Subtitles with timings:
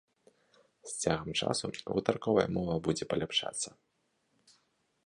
[0.91, 1.65] З цягам часу
[1.95, 3.69] гутарковая мова будзе паляпшацца.